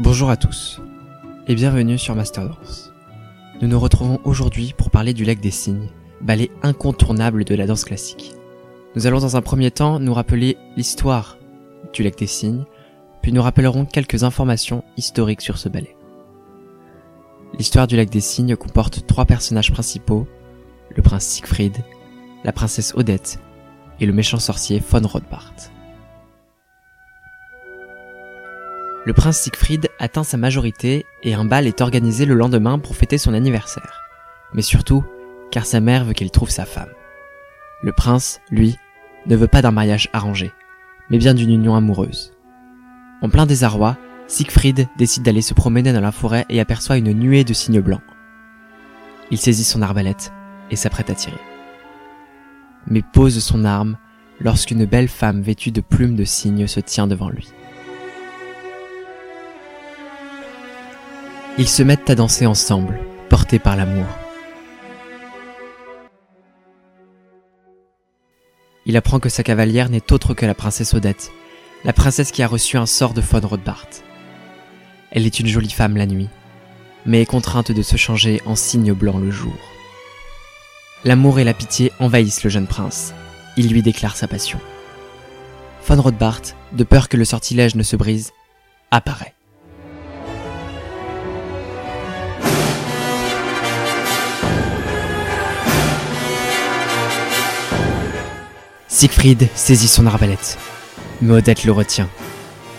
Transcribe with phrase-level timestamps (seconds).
[0.00, 0.80] Bonjour à tous
[1.48, 2.92] et bienvenue sur Masterdance.
[3.60, 5.88] Nous nous retrouvons aujourd'hui pour parler du lac des cygnes,
[6.20, 8.32] ballet incontournable de la danse classique.
[8.94, 11.36] Nous allons dans un premier temps nous rappeler l'histoire
[11.92, 12.64] du lac des cygnes,
[13.22, 15.96] puis nous rappellerons quelques informations historiques sur ce ballet.
[17.58, 20.28] L'histoire du lac des cygnes comporte trois personnages principaux,
[20.94, 21.76] le prince Siegfried,
[22.44, 23.40] la princesse Odette
[23.98, 25.54] et le méchant sorcier von Rothbart.
[29.08, 33.16] Le prince Siegfried atteint sa majorité et un bal est organisé le lendemain pour fêter
[33.16, 34.02] son anniversaire.
[34.52, 35.02] Mais surtout,
[35.50, 36.90] car sa mère veut qu'il trouve sa femme.
[37.82, 38.76] Le prince, lui,
[39.24, 40.52] ne veut pas d'un mariage arrangé,
[41.08, 42.34] mais bien d'une union amoureuse.
[43.22, 47.44] En plein désarroi, Siegfried décide d'aller se promener dans la forêt et aperçoit une nuée
[47.44, 48.02] de cygnes blancs.
[49.30, 50.34] Il saisit son arbalète
[50.70, 51.40] et s'apprête à tirer.
[52.86, 53.96] Mais pose son arme
[54.38, 57.48] lorsqu'une belle femme vêtue de plumes de cygne se tient devant lui.
[61.60, 64.06] Ils se mettent à danser ensemble, portés par l'amour.
[68.86, 71.32] Il apprend que sa cavalière n'est autre que la princesse Odette,
[71.84, 73.88] la princesse qui a reçu un sort de von Rothbart.
[75.10, 76.28] Elle est une jolie femme la nuit,
[77.04, 79.58] mais est contrainte de se changer en cygne blanc le jour.
[81.04, 83.14] L'amour et la pitié envahissent le jeune prince.
[83.56, 84.60] Il lui déclare sa passion.
[85.88, 88.30] Von Rothbart, de peur que le sortilège ne se brise,
[88.92, 89.34] apparaît.
[98.98, 100.58] Siegfried saisit son arbalète,
[101.20, 102.08] mais Odette le retient.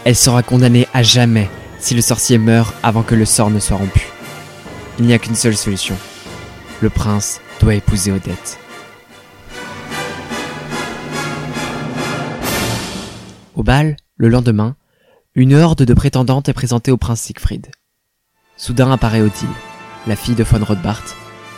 [0.03, 3.77] Elle sera condamnée à jamais si le sorcier meurt avant que le sort ne soit
[3.77, 4.05] rompu.
[4.99, 5.95] Il n'y a qu'une seule solution.
[6.81, 8.59] Le prince doit épouser Odette.
[13.55, 14.75] Au bal, le lendemain,
[15.35, 17.67] une horde de prétendantes est présentée au prince Siegfried.
[18.58, 19.47] Soudain apparaît Odile,
[20.05, 21.15] la fille de von Rothbart,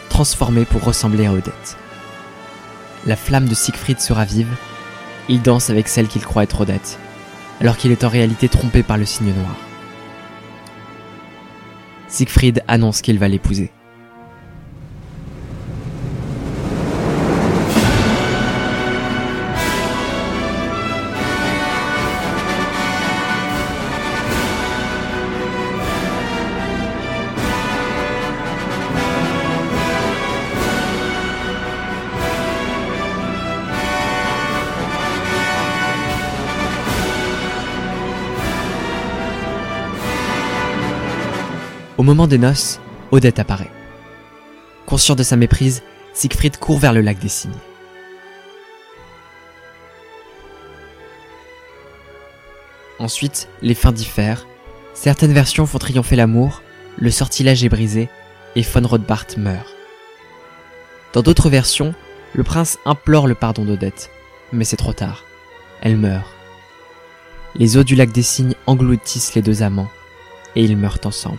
[0.09, 1.77] transformée pour ressembler à Odette.
[3.05, 4.49] La flamme de Siegfried se ravive,
[5.27, 6.99] il danse avec celle qu'il croit être Odette,
[7.59, 9.55] alors qu'il est en réalité trompé par le cygne noir.
[12.07, 13.71] Siegfried annonce qu'il va l'épouser.
[42.01, 42.79] Au moment des noces,
[43.11, 43.69] Odette apparaît.
[44.87, 45.83] Conscient de sa méprise,
[46.15, 47.51] Siegfried court vers le lac des cygnes.
[52.97, 54.47] Ensuite, les fins diffèrent.
[54.95, 56.63] Certaines versions font triompher l'amour,
[56.97, 58.09] le sortilège est brisé,
[58.55, 59.75] et von Rothbart meurt.
[61.13, 61.93] Dans d'autres versions,
[62.33, 64.09] le prince implore le pardon d'Odette,
[64.51, 65.23] mais c'est trop tard.
[65.83, 66.33] Elle meurt.
[67.53, 69.91] Les eaux du lac des cygnes engloutissent les deux amants,
[70.55, 71.37] et ils meurent ensemble.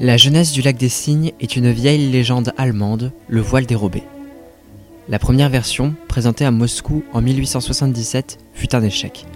[0.00, 4.04] La jeunesse du lac des cygnes est une vieille légende allemande, le voile dérobé.
[5.08, 9.26] La première version, présentée à Moscou en 1877, fut un échec.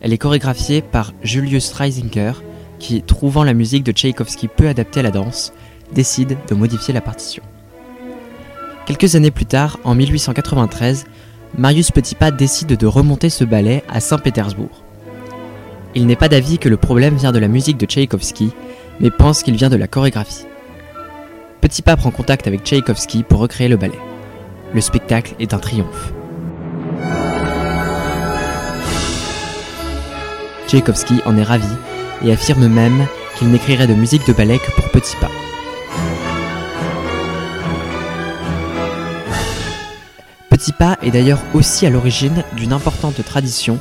[0.00, 2.32] Elle est chorégraphiée par Julius Reisinger,
[2.78, 5.52] qui, trouvant la musique de Tchaïkovski peu adaptée à la danse,
[5.92, 7.42] décide de modifier la partition.
[8.86, 11.04] Quelques années plus tard, en 1893,
[11.58, 14.82] Marius Petipa décide de remonter ce ballet à Saint-Pétersbourg.
[15.94, 18.52] Il n'est pas d'avis que le problème vient de la musique de Tchaïkovski,
[19.00, 20.46] mais pense qu'il vient de la chorégraphie.
[21.60, 23.98] Petit Pas prend contact avec Tchaïkovski pour recréer le ballet.
[24.74, 26.12] Le spectacle est un triomphe.
[30.68, 31.74] Tchaïkovski en est ravi
[32.22, 33.06] et affirme même
[33.38, 35.30] qu'il n'écrirait de musique de ballet que pour Petit Pas.
[40.50, 43.78] Petit Pas est d'ailleurs aussi à l'origine d'une importante tradition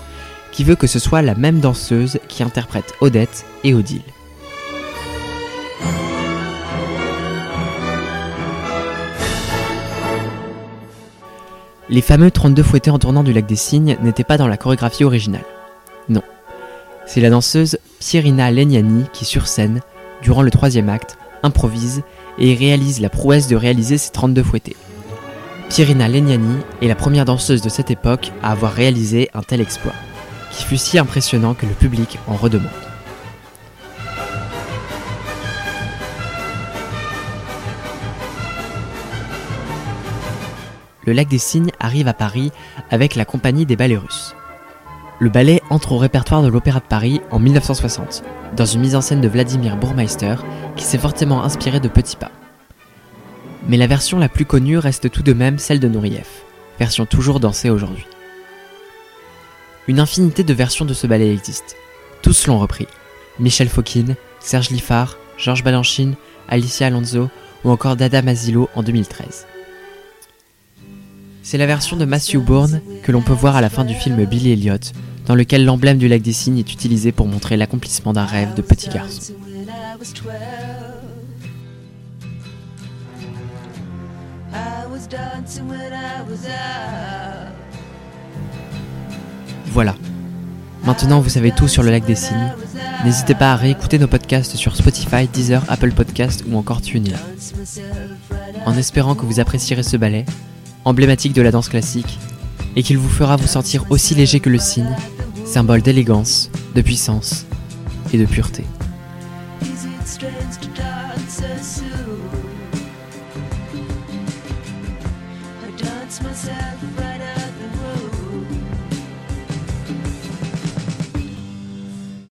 [0.52, 4.13] qui veut que ce soit la même danseuse qui interprète Odette et Odile.
[11.94, 15.04] Les fameux 32 fouettés en tournant du lac des cygnes n'étaient pas dans la chorégraphie
[15.04, 15.46] originale.
[16.10, 16.24] Non.
[17.06, 19.80] C'est la danseuse Pierina Legnani qui, sur scène,
[20.24, 22.02] durant le troisième acte, improvise
[22.40, 24.76] et réalise la prouesse de réaliser ses 32 fouettés.
[25.70, 29.94] Pierina Legnani est la première danseuse de cette époque à avoir réalisé un tel exploit,
[30.52, 32.72] qui fut si impressionnant que le public en redemande.
[41.06, 42.52] Le lac des Cygnes arrive à Paris
[42.90, 44.36] avec la compagnie des ballets russes.
[45.20, 48.24] Le ballet entre au répertoire de l'Opéra de Paris en 1960,
[48.56, 50.36] dans une mise en scène de Vladimir Bourmeister
[50.76, 52.32] qui s'est fortement inspiré de Petit Pas.
[53.68, 56.44] Mais la version la plus connue reste tout de même celle de Nourieff,
[56.80, 58.06] version toujours dansée aujourd'hui.
[59.88, 61.76] Une infinité de versions de ce ballet existe.
[62.22, 62.88] Tous l'ont repris.
[63.40, 66.16] Michel Fokine, Serge Liffard, Georges Balanchine,
[66.48, 67.30] Alicia Alonso
[67.64, 69.48] ou encore Dada Masilo en 2013.
[71.46, 74.24] C'est la version de Matthew Bourne que l'on peut voir à la fin du film
[74.26, 74.78] Billy Elliot,
[75.26, 78.62] dans lequel l'emblème du lac des cygnes est utilisé pour montrer l'accomplissement d'un rêve de
[78.62, 79.34] petit garçon.
[89.68, 89.96] Voilà.
[90.86, 92.54] Maintenant, vous savez tout sur le lac des cygnes.
[93.04, 97.18] N'hésitez pas à réécouter nos podcasts sur Spotify, Deezer, Apple Podcasts ou encore TuneIn.
[98.66, 100.26] En espérant que vous apprécierez ce ballet,
[100.86, 102.20] emblématique de la danse classique,
[102.76, 104.96] et qu'il vous fera vous sentir aussi léger que le cygne,
[105.46, 107.46] symbole d'élégance, de puissance
[108.14, 108.64] et de pureté.